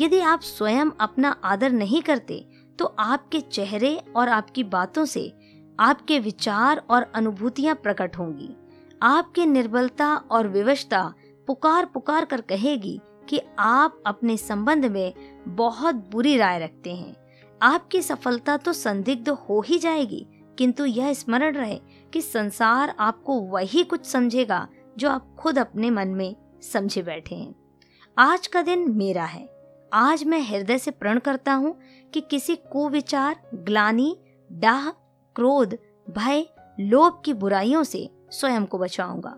यदि 0.00 0.18
आप 0.20 0.40
स्वयं 0.40 0.90
अपना 1.00 1.30
आदर 1.44 1.72
नहीं 1.72 2.02
करते 2.02 2.44
तो 2.78 2.84
आपके 2.98 3.40
चेहरे 3.40 3.96
और 4.16 4.28
आपकी 4.28 4.64
बातों 4.64 5.04
से 5.04 5.32
आपके 5.78 6.18
विचार 6.18 6.82
और 6.90 7.10
अनुभूतियाँ 7.14 7.74
प्रकट 7.74 8.18
होंगी। 8.18 8.50
आपकी 9.02 9.46
निर्बलता 9.46 10.14
और 10.16 10.48
विवशता 10.48 11.02
पुकार 11.48 11.84
पुकार 11.84 12.24
कर 12.24 12.40
कहेगी 12.40 13.00
कि 13.28 13.40
आप 13.58 14.02
अपने 14.06 14.36
संबंध 14.36 14.86
में 14.86 15.12
बहुत 15.48 15.94
बुरी 16.12 16.36
राय 16.36 16.58
रखते 16.58 16.94
हैं। 16.94 17.14
आपकी 17.62 18.00
सफलता 18.02 18.56
तो 18.56 18.72
संदिग्ध 18.72 19.28
हो 19.28 19.60
ही 19.60 19.78
जाएगी, 19.78 20.26
किंतु 20.58 20.84
यह 20.84 21.12
स्मरण 21.12 21.54
रहे 21.54 21.80
कि 22.12 22.20
संसार 22.22 22.94
आपको 23.00 23.40
वही 23.40 23.82
कुछ 23.84 24.06
समझेगा 24.06 24.66
जो 24.98 25.10
आप 25.10 25.34
खुद 25.38 25.58
अपने 25.58 25.90
मन 25.90 26.08
में 26.08 26.34
समझे 26.62 27.02
बैठे 27.02 27.34
हैं। 27.34 27.54
आज 28.16 28.46
का 28.46 28.62
दिन 28.62 28.90
मेरा 28.90 29.24
है। 29.24 29.48
आज 29.92 30.24
मैं 30.24 30.40
हृदय 30.42 30.78
से 30.78 30.90
प्रण 30.90 31.18
करता 31.18 31.52
हूँ 31.52 31.76
कि 32.14 32.20
किसी 32.20 32.56
कुविचार, 32.72 33.36
ग्लानी, 33.54 34.16
डाह, 34.50 34.90
क्रोध, 35.36 35.76
भय, 36.06 36.46
लोभ 36.78 37.20
की 37.24 37.32
बुराइयों 37.34 37.82
से 37.84 38.08
स्वयं 38.30 38.66
को 38.66 38.78
बचाऊँगा। 38.78 39.36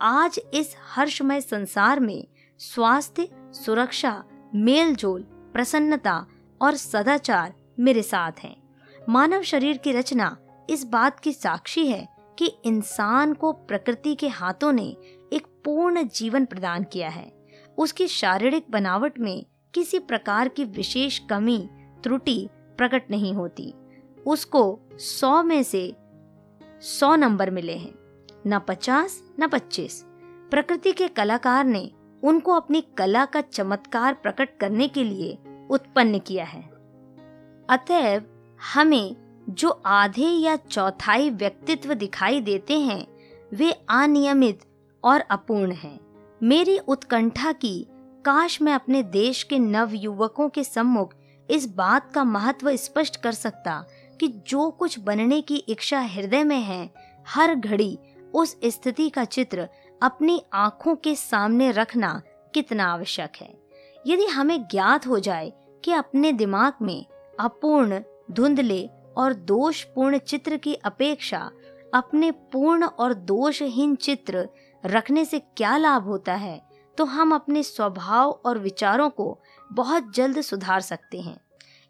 आज 0.00 0.38
इस 0.54 0.74
हर्षमय 0.94 1.40
संसार 1.40 2.00
में 2.00 2.26
स्वास्थ्य, 2.60 3.28
सुरक्षा 3.54 4.22
मेल 4.54 4.94
जोल 4.94 5.22
प्रसन्नता 5.52 6.24
और 6.60 6.74
सदाचार 6.74 7.54
मेरे 7.80 8.02
साथ 8.02 8.32
हैं। 8.42 8.56
मानव 9.08 9.42
शरीर 9.42 9.76
की 9.76 9.92
रचना 9.92 10.38
इस 10.70 10.84
बात 10.84 11.20
की 11.20 11.32
साक्षी 11.32 11.86
है 11.86 12.08
कि 12.38 12.46
इंसान 12.64 13.34
को 13.34 13.52
प्रकृति 13.52 14.14
के 14.14 14.28
हाथों 14.28 14.72
ने 14.72 14.96
एक 15.32 15.46
पूर्ण 15.64 16.08
जीवन 16.08 16.44
प्रदान 16.44 16.84
किया 16.84 17.08
है। 17.08 17.46
उसकी 17.78 18.08
शारीरिक 18.08 18.66
बनावट 18.70 19.18
में 19.18 19.46
किसी 19.74 19.98
प्रकार 19.98 20.48
की 20.48 20.64
विशेष 20.64 21.18
कमी, 21.18 21.68
त्रुटि 22.02 22.48
प्रकट 22.52 23.10
नहीं 23.10 23.34
होती। 23.34 23.74
उसको 24.26 24.80
सौ 24.92 25.42
में 25.42 25.62
से 25.62 25.96
सौ 26.80 27.16
नंबर 27.16 27.50
मिले 27.50 27.76
हैं। 27.76 27.94
न 28.46 28.58
पचास, 28.58 29.22
न 29.40 29.48
पच्चीस। 29.48 30.04
प्रकृति 30.50 30.92
के 30.92 31.08
कलाकार 31.08 31.64
ने 31.64 31.90
उनको 32.22 32.52
अपनी 32.52 32.80
कला 32.80 33.24
का 33.24 33.40
चमत्कार 33.40 34.14
प्रकट 34.14 34.56
करने 34.60 34.88
के 34.88 35.04
लिए 35.04 35.38
उत्पन्न 35.70 36.18
किया 36.18 36.44
है। 36.44 36.73
अतएव 37.70 38.24
हमें 38.74 39.16
जो 39.48 39.82
आधे 39.86 40.26
या 40.26 40.56
चौथाई 40.56 41.30
व्यक्तित्व 41.30 41.94
दिखाई 41.94 42.40
देते 42.40 42.78
हैं, 42.80 43.06
वे 43.54 43.72
अनियमित 43.88 44.60
और 45.04 45.20
अपूर्ण 45.20 45.72
हैं। 45.72 46.00
मेरी 46.42 46.78
उत्कंठा 46.78 47.52
की, 47.52 47.86
काश 48.24 48.62
मैं 48.62 48.72
अपने 48.72 49.02
देश 49.02 49.42
के 49.42 49.58
नव 49.58 49.90
युवकों 49.92 50.48
के 50.48 50.64
सम्मुख 50.64 51.14
इस 51.50 51.74
बात 51.74 52.12
का 52.14 52.24
महत्व 52.24 52.76
स्पष्ट 52.76 53.16
कर 53.16 53.32
सकता 53.32 53.84
कि 54.20 54.28
जो 54.28 54.70
कुछ 54.70 54.98
बनने 54.98 55.40
की 55.40 55.56
इच्छा 55.56 56.00
हृदय 56.00 56.44
में 56.44 56.60
है, 56.60 56.90
हर 57.28 57.54
घड़ी 57.54 57.98
उस 58.34 58.56
स्थिति 58.64 59.10
का 59.10 59.24
चित्र 59.24 59.68
अपनी 60.02 60.42
आँखों 60.52 60.94
के 60.94 61.14
सामने 61.14 61.70
रखना 61.70 62.22
कितना 62.54 62.84
आवश्यक 62.84 63.32
है। 63.40 63.54
यदि 64.06 64.24
हमें 64.24 64.62
ज्ञात 64.62 65.06
हो 65.06 65.18
जाए 65.18 65.52
कि 65.84 65.92
अपने 65.92 66.32
दिमाग 66.32 66.72
में 66.82 67.06
अपूर्ण, 67.40 68.00
धुंधले 68.30 68.88
और 69.16 69.32
दोषपूर्ण 69.32 70.18
चित्र 70.18 70.56
की 70.56 70.74
अपेक्षा 70.74 71.50
अपने 71.94 72.30
पूर्ण 72.52 72.84
और 72.84 73.14
दोषहीन 73.14 73.94
चित्र 73.96 74.48
रखने 74.86 75.24
से 75.24 75.38
क्या 75.56 75.76
लाभ 75.76 76.02
होता 76.02 76.34
है 76.34 76.60
तो 76.98 77.04
हम 77.04 77.34
अपने 77.34 77.62
स्वभाव 77.62 78.30
और 78.46 78.58
विचारों 78.58 79.08
को 79.10 79.38
बहुत 79.72 80.12
जल्द 80.14 80.40
सुधार 80.40 80.80
सकते 80.80 81.20
हैं। 81.20 81.38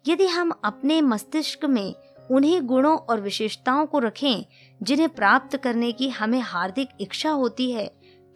यदि 0.05 0.27
हम 0.27 0.51
अपने 0.63 0.99
मस्तिष्क 1.01 1.65
में 1.65 1.93
उन्हीं 2.31 2.61
गुणों 2.61 2.97
और 2.97 3.21
विशेषताओं 3.21 3.85
को 3.85 3.99
रखें, 3.99 4.45
जिन्हें 4.81 5.09
प्राप्त 5.09 5.57
करने 5.57 5.91
की 5.91 6.09
हमें 6.09 6.39
हार्दिक 6.41 6.89
इच्छा 7.01 7.31
होती 7.31 7.71
है 7.71 7.87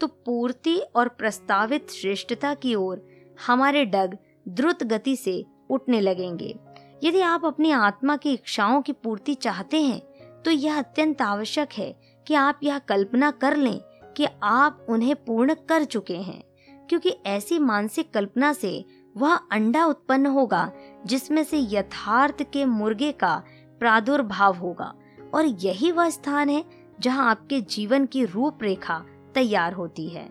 तो 0.01 0.07
पूर्ति 0.07 0.77
और 0.95 1.09
प्रस्तावित 1.09 1.91
श्रेष्ठता 1.91 2.53
की 2.53 2.75
ओर 2.75 3.07
हमारे 3.47 3.85
डग 3.85 4.17
द्रुत 4.47 4.83
गति 4.83 5.15
से 5.15 5.43
उठने 5.69 6.01
लगेंगे। 6.01 6.55
यदि 7.03 7.19
आप 7.21 7.45
अपनी 7.45 7.71
आत्मा 7.71 8.15
की 8.17 8.33
इच्छाओं 8.33 8.81
की 8.81 8.91
पूर्ति 8.93 9.33
चाहते 9.33 9.81
हैं 9.81 9.99
तो 10.41 10.51
यह 10.51 10.77
अत्यंत 10.77 11.21
आवश्यक 11.21 11.73
है 11.73 11.91
कि 12.27 12.33
आप 12.33 12.59
यह 12.63 12.77
कल्पना 12.79 13.31
कर 13.31 13.55
लें 13.55 13.79
कि 14.17 14.27
आप 14.43 14.85
उन्हें 14.89 15.15
पूर्ण 15.15 15.53
कर 15.69 15.83
चुके 15.83 16.15
हैं, 16.15 16.41
क्योंकि 16.89 17.09
ऐसी 17.25 17.59
मानसिक 17.59 18.11
कल्पना 18.13 18.51
से 18.53 18.85
वह 19.17 19.35
अंडा 19.51 19.85
उत्पन्न 19.85 20.25
होगा, 20.25 20.71
जिसमें 21.05 21.43
से 21.43 21.59
यथार्थ 21.71 22.43
के 22.43 22.65
मुर्गे 22.65 23.11
का 23.11 23.35
प्रादुर्भाव 23.79 24.57
होगा। 24.57 24.93
और 25.33 25.45
यही 25.45 25.91
वह 25.91 26.09
स्थान 26.09 26.49
है 26.49 26.63
जहाँ 26.99 27.29
आपके 27.29 27.61
जीवन 27.61 28.05
की 28.05 28.23
रूपरेखा 28.25 29.03
तैयार 29.35 29.73
होती 29.73 30.07
है। 30.09 30.27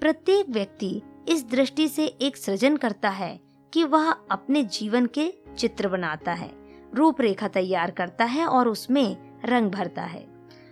प्रत्येक 0.00 0.50
व्यक्ति 0.50 1.00
इस 1.28 1.44
दृष्टि 1.50 1.88
से 1.88 2.06
एक 2.06 2.36
सृजन 2.36 2.76
करता 2.76 3.08
है 3.10 3.38
कि 3.72 3.84
वह 3.84 4.10
अपने 4.10 4.62
जीवन 4.62 5.06
के 5.06 5.32
चित्र 5.58 5.88
बनाता 5.88 6.32
है, 6.32 6.50
रूपरेखा 6.94 7.48
तैयार 7.48 7.90
करता 7.90 8.24
है 8.24 8.46
और 8.46 8.68
उसमें 8.68 9.16
रंग 9.44 9.70
भरता 9.70 10.02
है। 10.02 10.26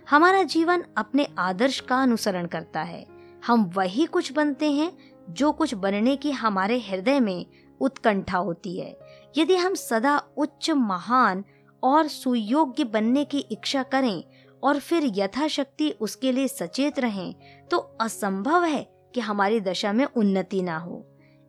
हमारा 0.09 0.43
जीवन 0.43 0.83
अपने 0.97 1.27
आदर्श 1.37 1.79
का 1.79 2.01
अनुसरण 2.03 2.45
करता 2.45 2.81
है। 2.81 3.05
हम 3.45 3.63
वही 3.75 4.05
कुछ 4.05 4.31
बनते 4.33 4.71
हैं, 4.71 4.91
जो 5.29 5.51
कुछ 5.51 5.73
बनने 5.73 6.15
की 6.15 6.31
हमारे 6.31 6.79
हृदय 6.79 7.19
में 7.19 7.45
उत्कंठा 7.79 8.37
होती 8.37 8.79
है। 8.79 8.97
यदि 9.37 9.55
हम 9.55 9.73
सदा 9.73 10.21
उच्च, 10.37 10.69
महान 10.69 11.43
और 11.83 12.07
सुयोग्य 12.07 12.83
बनने 12.83 13.25
की 13.25 13.39
इच्छा 13.39 13.83
करें 13.83 14.23
और 14.63 14.79
फिर 14.79 15.11
यथाशक्ति 15.15 15.89
उसके 16.01 16.31
लिए 16.31 16.47
सचेत 16.47 16.99
रहें 16.99 17.35
तो 17.71 17.77
असंभव 17.77 18.63
है 18.63 18.87
कि 19.13 19.19
हमारी 19.19 19.59
दशा 19.59 19.93
में 19.93 20.05
उन्नति 20.05 20.61
ना 20.61 20.77
हो। 20.77 21.05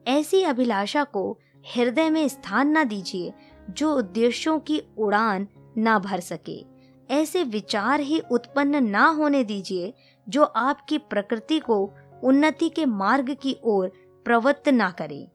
ऐसी 0.08 0.42
अभिलाषा 0.42 1.04
को 1.04 1.38
हृदय 1.76 2.10
में 2.10 2.28
स्थान 2.28 2.78
न 2.78 2.84
दीजिए, 2.84 3.32
जो 3.70 3.94
उद्देश्यों 3.94 4.58
की 4.58 4.82
उड़ान 4.98 5.48
ना 5.78 5.98
भर 5.98 6.20
सके। 6.20 6.64
ऐसे 7.10 7.44
विचार 7.44 8.00
ही 8.00 8.20
उत्पन्न 8.20 8.84
ना 8.84 9.06
होने 9.06 9.44
दीजिए, 9.44 9.94
जो 10.28 10.44
आपकी 10.44 10.98
प्रकृति 10.98 11.58
को 11.58 11.92
उन्नति 12.24 12.68
के 12.68 12.86
मार्ग 12.86 13.36
की 13.42 13.56
ओर 13.64 13.92
प्रवृत्त 14.24 14.68
ना 14.68 14.90
करे। 14.90 15.28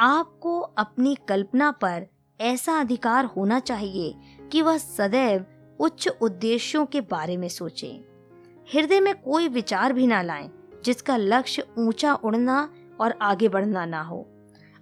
आपको 0.00 0.60
अपनी 0.60 1.16
कल्पना 1.28 1.70
पर 1.70 2.06
ऐसा 2.40 2.80
अधिकार 2.80 3.24
होना 3.24 3.60
चाहिए 3.60 4.14
कि 4.52 4.62
वह 4.62 4.78
सदैव 4.78 5.46
उच्च 5.80 6.08
उद्देश्यों 6.08 6.86
के 6.86 7.00
बारे 7.00 7.36
में 7.36 7.48
सोचे। 7.48 8.04
हृदय 8.74 9.00
में 9.00 9.22
कोई 9.22 9.48
विचार 9.48 9.92
भी 9.92 10.06
ना 10.06 10.22
लाएँ, 10.22 10.50
जिसका 10.84 11.16
लक्ष्य 11.16 11.64
ऊँचा 11.78 12.14
उड़ना 12.14 12.70
और 13.00 13.14
आगे 13.22 13.48
बढ़ना 13.48 13.84
ना 13.86 14.02
हो। 14.02 14.26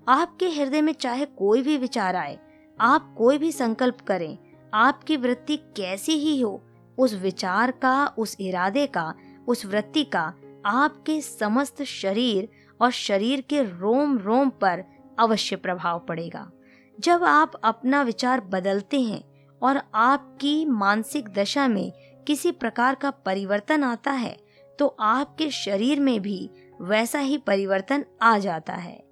आपके 0.09 0.49
हृदय 0.49 0.81
में 0.81 0.93
चाहे 0.93 1.25
कोई 1.25 1.63
भी 1.63 1.77
विचार 1.77 2.17
आए, 2.17 2.39
आप 2.81 3.15
कोई 3.19 3.39
भी 3.39 3.53
संकल्प 3.53 4.01
करें, 4.01 4.37
आपकी 4.75 5.17
वृत्ति 5.17 5.57
कैसी 5.77 6.13
ही 6.13 6.41
हो, 6.41 6.63
उस 6.99 7.15
विचार 7.15 7.71
का, 7.71 8.07
उस 8.09 8.37
इरादे 8.41 8.87
का, 8.87 9.15
उस 9.49 9.65
वृत्ति 9.67 10.05
का 10.05 10.33
आपके 10.67 11.21
समस्त 11.21 11.83
शरीर 11.83 12.49
और 12.81 12.91
शरीर 12.91 13.41
के 13.41 13.63
रोम 13.63 14.19
रोम 14.19 14.51
पर 14.51 14.85
अवश्य 15.19 15.57
प्रभाव 15.57 15.99
पड़ेगा। 15.99 16.51
जब 16.99 17.25
आप 17.25 17.53
अपना 17.65 18.03
विचार 18.03 18.41
बदलते 18.41 19.01
हैं 19.01 19.23
और 19.63 19.81
आपकी 19.95 20.65
मानसिक 20.65 21.29
दशा 21.29 21.67
में 21.69 21.93
किसी 22.27 22.51
प्रकार 22.53 22.95
का 22.95 23.11
परिवर्तन 23.11 23.85
आता 23.85 24.11
है 24.11 24.37
तो 24.79 24.87
आपके 25.01 25.51
शरीर 25.51 26.01
में 26.01 26.21
भी 26.21 26.51
वैसा 26.81 27.19
ही 27.19 27.39
परिवर्तन 27.39 28.05
आ 28.23 28.37
जाता 28.39 28.75
है। 28.75 29.03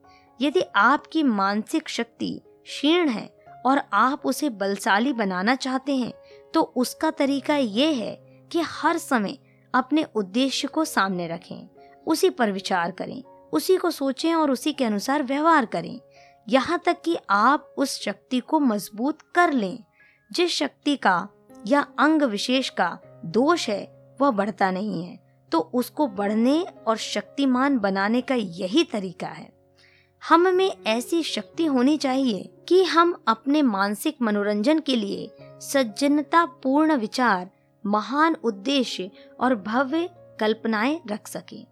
यदि 0.40 0.62
आपकी 0.76 1.22
मानसिक 1.22 1.88
शक्ति 1.88 2.30
क्षीण 2.64 3.08
है 3.08 3.28
और 3.66 3.80
आप 3.92 4.26
उसे 4.26 4.48
बलशाली 4.50 5.12
बनाना 5.12 5.54
चाहते 5.54 5.96
हैं 5.96 6.12
तो 6.54 6.62
उसका 6.76 7.10
तरीका 7.10 7.56
ये 7.56 7.92
है 7.92 8.14
कि 8.50 8.60
हर 8.60 8.98
समय 8.98 9.38
अपने 9.74 10.04
उद्देश्य 10.14 10.68
को 10.68 10.84
सामने 10.84 11.26
रखें, 11.28 11.68
उसी 12.06 12.30
पर 12.30 12.52
विचार 12.52 12.90
करें, 12.90 13.22
उसी 13.52 13.76
को 13.76 13.90
सोचें 13.90 14.34
और 14.34 14.50
उसी 14.50 14.72
के 14.72 14.84
अनुसार 14.84 15.22
व्यवहार 15.22 15.66
करें। 15.66 16.00
यहाँ 16.48 16.80
तक 16.86 17.00
कि 17.04 17.16
आप 17.30 17.74
उस 17.78 18.00
शक्ति 18.00 18.40
को 18.40 18.60
मज़बूत 18.60 19.22
कर 19.34 19.52
लें, 19.52 19.78
जिस 20.30 20.50
शक्ति 20.50 20.96
का 20.96 21.28
या 21.66 21.86
अंग 21.98 22.22
विशेष 22.22 22.68
का 22.70 22.98
दोष 23.24 23.68
है, 23.68 24.14
वह 24.20 24.30
बढ़ता 24.30 24.70
नहीं 24.70 25.02
है। 25.04 25.18
तो 25.54 25.60
उसको 25.74 26.06
बढ़ने 26.06 26.66
और 26.86 26.96
शक्तिमान 26.96 27.78
बनाने 27.78 28.20
का 28.20 28.34
यही 28.34 28.84
तरीका 28.84 29.26
है। 29.26 29.52
हम 30.28 30.54
में 30.54 30.76
ऐसी 30.86 31.22
शक्ति 31.22 31.64
होनी 31.64 31.96
चाहिए 31.96 32.50
कि 32.68 32.84
हम 32.84 33.22
अपने 33.28 33.62
मानसिक 33.62 34.16
मनोरंजन 34.22 34.78
के 34.78 34.96
लिए 34.96 35.30
सज्जनता 35.42 36.44
पूर्ण 36.44 36.96
विचार, 36.96 37.50
महान 37.86 38.36
उद्देश्य 38.44 39.10
और 39.40 39.54
भव्य 39.54 40.10
कल्पनाएँ 40.40 41.00
रख 41.10 41.28
सकें। 41.28 41.66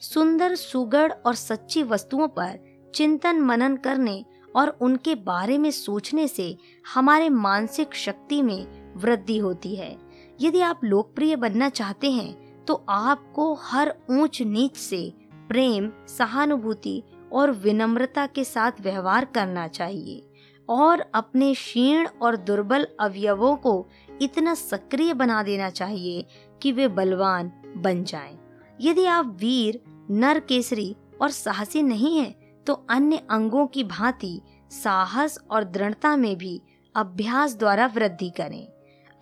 सुंदर, 0.00 0.54
सुगढ़ 0.54 1.12
और 1.12 1.34
सच्ची 1.34 1.82
वस्तुओं 1.82 2.28
पर 2.28 2.58
चिंतन 2.94 3.40
मनन 3.40 3.76
करने 3.76 4.24
और 4.56 4.68
उनके 4.68 5.14
बारे 5.14 5.58
में 5.58 5.70
सोचने 5.70 6.28
से 6.28 6.56
हमारे 6.94 7.28
मानसिक 7.28 7.94
शक्ति 7.94 8.42
में 8.42 8.92
वृद्धि 8.96 9.38
होती 9.38 9.76
है। 9.76 9.98
यदि 10.40 10.60
आप 10.60 10.80
लोकप्रिय 10.84 11.36
बनना 11.36 11.68
चाहते 11.68 12.10
हैं 12.10 12.47
तो 12.68 12.84
आपको 12.88 13.54
हर 13.54 13.94
ऊंच 14.10 14.42
नीच 14.42 14.76
से 14.76 15.12
प्रेम 15.48 15.92
सहानुभूति 16.06 17.02
और 17.32 17.50
विनम्रता 17.50 18.26
के 18.26 18.44
साथ 18.44 18.72
व्यवहार 18.80 19.24
करना 19.24 19.68
चाहिए 19.68 20.22
और 20.68 21.00
अपने 21.14 21.54
क्षीण 21.54 22.08
और 22.22 22.36
दुर्बल 22.36 22.86
अवयवों 23.00 23.56
को 23.56 23.86
इतना 24.22 24.54
सक्रिय 24.54 25.14
बना 25.14 25.42
देना 25.42 25.70
चाहिए 25.70 26.24
कि 26.62 26.72
वे 26.72 26.88
बलवान 26.88 27.52
बन 27.76 28.04
जाएँ। 28.04 28.38
यदि 28.80 29.04
आप 29.04 29.36
वीर 29.40 29.80
नर 30.10 30.40
केसरी 30.40 30.96
और 31.22 31.30
साहसी 31.30 31.82
नहीं 31.82 32.18
हैं, 32.18 32.64
तो 32.64 32.86
अन्य 32.90 33.16
अंगों 33.30 33.66
की 33.66 33.84
भांति 33.84 34.40
साहस 34.70 35.38
और 35.50 35.64
दृढ़ता 35.64 36.16
में 36.16 36.36
भी 36.36 36.62
अभ्यास 36.94 37.56
द्वारा 37.56 37.86
वृद्धि 37.86 38.30
करें 38.30 38.68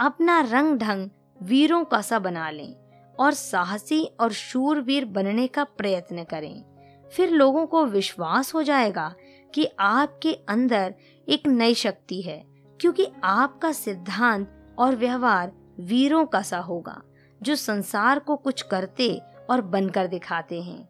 अपना 0.01 0.41
रंग 0.41 0.79
ढंग 0.79 1.11
वीरों 1.43 1.85
का 1.85 2.01
सा 2.01 2.19
बना 2.19 2.51
लें 2.51 2.86
और 3.21 3.33
साहसी 3.33 4.05
और 4.21 4.33
शूरवीर 4.33 5.05
बनने 5.05 5.47
का 5.47 5.65
प्रयत्न 5.65 6.25
करें। 6.25 6.65
फिर 7.13 7.31
लोगों 7.31 7.67
को 7.67 7.85
विश्वास 7.85 8.55
हो 8.55 8.63
जाएगा 8.63 9.15
कि 9.55 9.69
आपके 9.81 10.33
अंदर 10.49 10.95
एक 11.29 11.47
नई 11.47 11.75
शक्ति 11.75 12.23
है, 12.23 12.45
क्योंकि 12.81 13.07
आपका 13.25 13.73
सिद्धांत 13.73 14.75
और 14.79 14.97
व्यवहार 14.97 15.53
वीरों 15.81 16.27
का 16.27 16.43
सा 16.43 16.59
होगा, 16.59 17.03
जो 17.43 17.57
संसार 17.57 18.19
को 18.19 18.37
कुछ 18.37 18.63
करते 18.63 19.21
और 19.51 19.61
बनकर 19.61 20.07
दिखाते 20.07 20.63
हैं। 20.63 20.89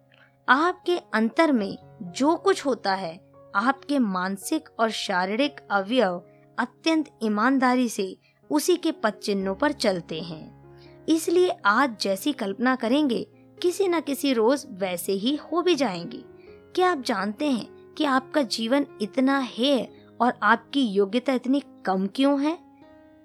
आपके 0.48 0.98
अंतर 1.14 1.52
में 1.52 1.76
जो 2.02 2.36
कुछ 2.36 2.66
होता 2.66 2.94
है, 2.94 3.20
आपके 3.54 3.98
मानसिक 3.98 4.68
और 4.78 4.90
शारीरिक 4.90 5.60
अवयव 5.70 6.22
अत्यंत 6.58 7.10
ईमानदारी 7.22 7.88
से 7.88 8.16
उसी 8.50 8.76
के 8.76 8.92
पद 8.92 9.12
चिन्हों 9.12 9.54
पर 9.54 9.72
चलते 9.72 10.20
हैं। 10.20 10.55
इसलिए 11.08 11.48
आज 11.66 11.96
जैसी 12.00 12.32
कल्पना 12.32 12.76
करेंगे, 12.76 13.28
किसी 13.62 13.88
न 13.88 14.00
किसी 14.00 14.32
रोज 14.32 14.66
वैसे 14.70 15.12
ही 15.12 15.36
हो 15.36 15.62
भी 15.62 15.74
जाएँगे। 15.74 16.24
क्या 16.74 16.90
आप 16.90 17.02
जानते 17.02 17.50
हैं 17.50 17.94
कि 17.94 18.04
आपका 18.04 18.42
जीवन 18.42 18.86
इतना 19.00 19.38
है 19.38 19.90
और 20.20 20.32
आपकी 20.42 20.82
योग्यता 20.86 21.32
इतनी 21.32 21.62
कम 21.86 22.06
क्यों 22.06 22.42
है? 22.42 22.58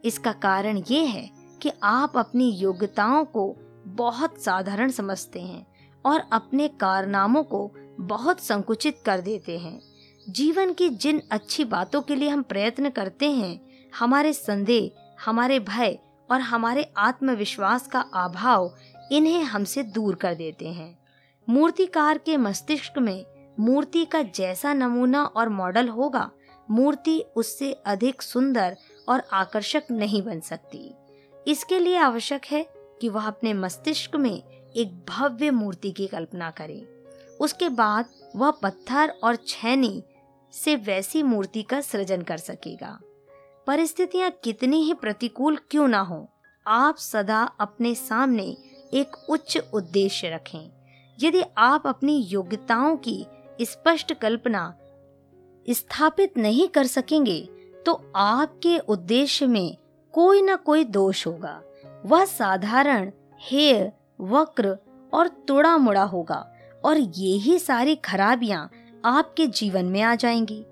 इसका 0.06 0.32
कारण 0.32 0.84
ये 0.92 1.06
है 1.06 1.30
कि 1.62 1.72
आप 1.84 2.18
अपनी 2.18 2.52
योग्यताओं 2.52 3.26
को 3.26 3.56
बहुत 3.88 4.42
साधारण 4.42 4.90
समझते 4.90 5.42
हैं 5.42 5.68
और 6.06 6.24
अपने 6.32 6.68
कारनामों 6.68 7.44
को 7.44 7.72
बहुत 8.00 8.40
संकुचित 8.40 9.00
कर 9.06 9.22
देते 9.22 9.58
हैं। 9.58 9.82
जीवन 10.30 10.74
की 10.74 10.90
जिन 10.90 11.22
अच्छी 11.32 11.64
बातों 11.64 12.02
के 12.02 12.16
लिए 12.16 12.30
हम 12.30 12.42
प्रयत्न 12.42 12.90
करते 12.90 13.32
हैं, 13.32 13.62
हमारे 14.00 14.34
संदेह, 14.34 14.92
हमारे 15.26 15.60
भय 15.60 16.00
और 16.32 16.42
हमारे 16.42 16.92
आत्मविश्वास 16.98 17.88
का 17.88 18.00
अभाव 18.00 18.76
इन्हें 19.12 19.44
हमसे 19.44 19.84
दूर 19.84 20.16
कर 20.16 20.36
देते 20.36 20.68
हैं। 20.68 20.98
मूर्तिकार 21.50 22.18
के 22.18 22.38
मस्तिष्क 22.38 22.98
में 22.98 23.26
मूर्ति 23.60 24.06
का 24.06 24.22
जैसा 24.22 24.74
नमूना 24.74 25.24
और 25.24 25.50
मॉडल 25.50 25.90
होगा, 25.90 26.32
मूर्ति 26.72 27.24
उससे 27.36 27.74
अधिक 27.74 28.22
सुंदर 28.22 28.78
और 29.10 29.24
आकर्षक 29.34 29.84
नहीं 29.92 30.22
बन 30.22 30.40
सकती। 30.40 30.94
इसके 31.48 31.80
लिए 31.80 31.98
आवश्यक 31.98 32.46
है 32.46 32.66
कि 33.02 33.10
वह 33.10 33.28
अपने 33.28 33.54
मस्तिष्क 33.54 34.16
में 34.16 34.44
एक 34.76 35.06
भव्य 35.10 35.52
मूर्ति 35.52 35.92
की 35.92 36.08
कल्पना 36.08 36.50
करे। 36.52 37.06
उसके 37.42 37.70
बाद 37.70 38.06
वह 38.36 38.52
पत्थर 38.52 39.10
और 39.24 39.36
छैनी 39.36 40.04
से 40.54 40.76
वैसी 40.76 41.24
मूर्ति 41.24 41.64
का 41.64 41.82
सृजन 41.82 42.22
कर 42.22 42.38
सकेगा। 42.38 43.00
परिस्थितियाँ 43.68 44.32
कितनी 44.44 44.82
ही 44.84 44.94
प्रतिकूल 44.94 45.58
क्यों 45.72 45.88
ना 45.88 46.00
हो, 46.00 46.28
आप 46.68 46.98
सदा 46.98 47.42
अपने 47.60 47.94
सामने 47.96 48.44
एक 48.94 49.30
उच्च 49.30 49.58
उद्देश्य 49.74 50.30
रखें। 50.30 50.72
यदि 51.20 51.44
आप 51.58 51.88
अपनी 51.88 52.18
योग्यताओं 52.22 52.96
की 52.98 53.26
स्पष्ट 53.62 54.14
कल्पना 54.14 54.74
स्थापित 55.66 56.38
नहीं 56.38 56.68
कर 56.68 56.88
सकेंगे 56.88 57.40
तो 57.86 57.94
आपके 58.16 58.78
उद्देश्य 58.80 59.46
में 59.46 59.78
कोई 60.14 60.42
ना 60.42 60.56
कोई 60.56 60.84
दोष 60.84 61.26
होगा। 61.28 61.62
वह 62.06 62.26
साधारण 62.26 63.12
हेय 63.42 63.92
वक्र 64.22 64.78
और 65.14 65.28
तुड़ा 65.48 65.78
मुड़ा 65.78 66.04
होगा 66.04 66.46
और 66.84 66.98
ये 66.98 67.38
ही 67.38 67.58
सारी 67.60 67.96
खराबियाँ 67.96 68.70
आपके 69.06 69.48
जीवन 69.48 69.86
में 69.86 70.02
आ 70.02 70.16
जाएँगी। 70.16 70.64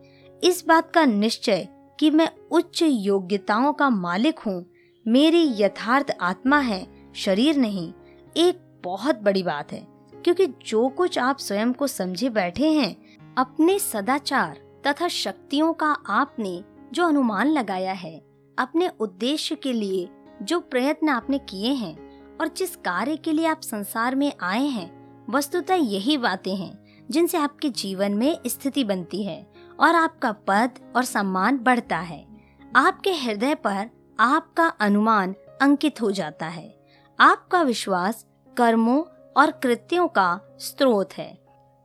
इस 0.43 0.63
बात 0.67 0.91
का 0.91 1.06
निश्चय 1.06 1.67
कि 1.99 2.09
मैं 2.09 2.29
उच्च 2.51 2.83
योग्यताओं 2.83 3.73
का 3.73 3.89
मालिक 3.89 4.39
हूँ। 4.39 4.65
मेरी 5.07 5.63
यथार्थ 5.63 6.17
आत्मा 6.21 6.59
है, 6.59 7.12
शरीर 7.15 7.57
नहीं। 7.57 7.93
एक 8.38 8.79
बहुत 8.83 9.15
बड़ी 9.15 9.43
बात 9.43 9.71
है, 9.71 9.88
क्योंकि 10.23 10.47
जो 10.47 10.89
कुछ 10.89 11.19
आप 11.19 11.38
स्वयं 11.38 11.73
को 11.73 11.88
समझे 11.88 12.29
बैठे 12.29 12.71
हैं, 12.71 13.17
अपने 13.38 13.79
सदाचार 13.79 14.81
तथा 14.88 15.07
शक्तियों 15.07 15.73
का 15.73 15.97
आपने 16.07 16.63
जो 16.93 17.07
अनुमान 17.07 17.47
लगाया 17.47 17.93
है, 17.93 18.25
अपने 18.59 18.89
उद्देश्य 18.99 19.55
के 19.55 19.73
लिए 19.73 20.09
जो 20.41 20.59
प्रयत्न 20.59 21.09
आपने 21.09 21.38
किए 21.38 21.73
हैं 21.73 21.97
और 22.38 22.47
जिस 22.47 22.75
कार्य 22.75 23.17
के 23.17 23.31
लिए 23.31 23.45
आप 23.45 23.62
संसार 23.62 24.15
में 24.15 24.33
आए 24.41 24.65
हैं, 24.65 24.91
वस्तुतः 25.29 25.75
यही 25.75 26.17
बातें 26.17 26.55
हैं 26.55 27.05
जिनसे 27.12 27.38
आपके 27.38 27.69
जीवन 27.69 28.12
में 28.12 28.38
स्थिति 28.47 28.83
बनती 28.83 29.23
है। 29.23 29.48
और 29.79 29.95
आपका 29.95 30.31
पद 30.47 30.79
और 30.95 31.03
सम्मान 31.03 31.57
बढ़ता 31.57 31.97
है। 31.97 32.25
आपके 32.75 33.13
हृदय 33.13 33.55
पर 33.55 33.89
आपका 34.19 34.67
अनुमान 34.79 35.35
अंकित 35.61 36.01
हो 36.01 36.11
जाता 36.11 36.45
है। 36.45 36.73
आपका 37.19 37.61
विश्वास 37.61 38.25
कर्मों 38.57 39.01
और 39.37 39.51
कृत्यों 39.51 40.07
का 40.07 40.39
स्रोत 40.59 41.13
है। 41.13 41.37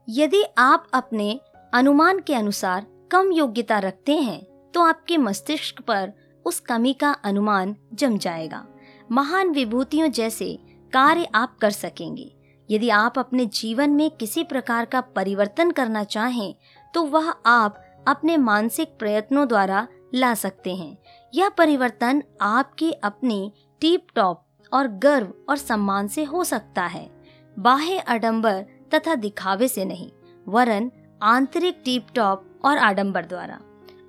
यदि 0.09 0.43
आप 0.57 0.87
अपने 0.93 1.39
अनुमान 1.73 2.19
के 2.19 2.35
अनुसार 2.35 2.85
कम 3.11 3.31
योग्यता 3.31 3.79
रखते 3.79 4.15
हैं 4.15 4.43
तो 4.73 4.81
आपके 4.81 5.17
मस्तिष्क 5.17 5.81
पर 5.81 6.11
उस 6.45 6.59
कमी 6.59 6.93
का 6.93 7.11
अनुमान 7.23 7.75
जम 7.93 8.17
जाएगा। 8.17 8.65
महान 9.11 9.49
विभूतियों 9.49 10.07
जैसे 10.07 10.57
कार्य 10.93 11.27
आप 11.35 11.57
कर 11.57 11.71
सकेंगे। 11.71 12.31
यदि 12.69 12.89
आप 12.89 13.19
अपने 13.19 13.45
जीवन 13.45 13.89
में 13.89 14.09
किसी 14.11 14.43
प्रकार 14.43 14.85
का 14.85 15.01
परिवर्तन 15.01 15.71
करना 15.71 16.03
चाहें 16.03 16.55
तो 16.93 17.03
वह 17.03 17.29
आप 17.45 17.81
अपने 18.07 18.37
मानसिक 18.37 18.97
प्रयत्नों 18.99 19.47
द्वारा 19.47 19.87
ला 20.15 20.33
सकते 20.33 20.75
हैं। 20.75 20.97
यह 21.33 21.49
परिवर्तन 21.49 22.23
आपकी 22.41 22.91
अपनी 22.91 23.51
टीप 23.81 24.07
टॉप 24.15 24.43
और 24.71 24.87
गर्व 24.87 25.33
और 25.49 25.57
सम्मान 25.57 26.07
से 26.07 26.23
हो 26.23 26.43
सकता 26.43 26.85
है। 26.85 27.09
बाह्य 27.57 27.97
आडंबर 27.97 28.65
तथा 28.93 29.15
दिखावे 29.15 29.67
से 29.67 29.85
नहीं 29.85 30.11
वरन 30.47 30.91
आंतरिक 31.21 31.81
टीप 31.85 32.07
टॉप 32.15 32.45
और 32.65 32.77
आडंबर 32.77 33.25
द्वारा। 33.25 33.59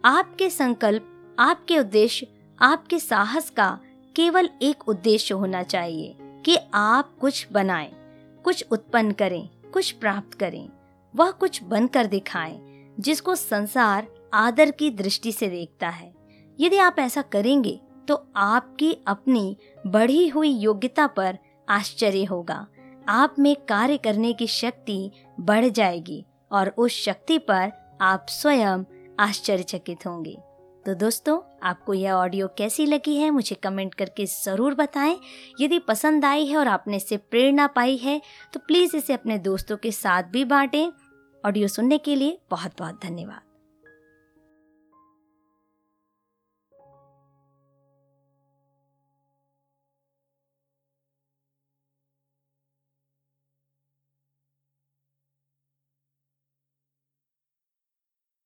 आपके 0.04 0.50
संकल्प 0.50 1.36
आपके 1.38 1.78
उद्देश्य 1.78 2.26
आपके 2.58 2.98
साहस 2.98 3.50
का 3.50 3.78
केवल 4.16 4.48
एक 4.62 4.88
उद्देश्य 4.88 5.34
होना 5.34 5.62
चाहिए 5.62 6.14
कि 6.44 6.56
आप 6.74 7.14
कुछ 7.20 7.46
बनाएँ, 7.52 7.90
कुछ 8.44 8.64
उत्पन्न 8.70 9.12
करें 9.12 9.48
कुछ 9.72 9.90
प्राप्त 9.92 10.34
करें 10.34 10.68
वह 11.14 11.30
कुछ 11.30 11.62
बनकर 11.62 12.06
दिखाएँ। 12.06 12.75
जिसको 12.98 13.34
संसार 13.34 14.06
आदर 14.34 14.70
की 14.70 14.90
दृष्टि 14.92 15.32
से 15.32 15.48
देखता 15.48 15.88
है। 15.88 16.12
यदि 16.58 16.76
आप 16.78 16.96
ऐसा 16.98 17.22
करेंगे 17.22 17.80
तो 18.08 18.14
आपकी 18.36 18.92
अपनी 19.06 19.56
बढ़ी 19.84 20.26
हुई 20.28 20.48
योग्यता 20.50 21.06
पर 21.08 21.38
आश्चर्य 21.68 22.24
होगा। 22.24 22.66
आप 23.08 23.34
में 23.38 23.54
कार्य 23.68 23.96
करने 23.96 24.32
की 24.32 24.46
शक्ति 24.46 25.10
बढ़ 25.40 25.66
जाएगी 25.66 26.24
और 26.50 26.68
उस 26.68 27.02
शक्ति 27.04 27.38
पर 27.40 27.72
आप 28.00 28.26
स्वयं 28.30 28.84
आश्चर्यचकित 29.20 30.06
होंगे। 30.06 30.36
तो 30.84 30.94
दोस्तों, 30.94 31.38
आपको 31.62 31.94
यह 31.94 32.12
ऑडियो 32.12 32.46
कैसी 32.58 32.84
लगी 32.86 33.16
है, 33.16 33.30
मुझे 33.30 33.54
कमेंट 33.56 33.94
करके 33.94 34.26
ज़रूर 34.26 34.74
बताएँ। 34.74 35.18
यदि 35.60 35.78
पसंद 35.78 36.24
आई 36.24 36.46
है 36.46 36.56
और 36.56 36.68
आपने 36.68 36.96
इससे 36.96 37.16
प्रेरणा 37.16 37.66
पाई 37.66 37.96
है 37.96 38.20
तो 38.54 38.60
प्लीज़ 38.60 38.96
इसे 38.96 39.12
अपने 39.12 39.38
दोस्तों 39.40 39.76
के 39.76 39.92
साथ 39.92 40.30
भी 40.32 40.44
बांटें। 40.44 40.90
ऑडियो 41.46 41.68
सुनने 41.68 41.98
के 41.98 42.14
लिए 42.14 42.38
बहुत 42.50 42.72
बहुत 42.78 43.00
धन्यवाद। 43.02 43.45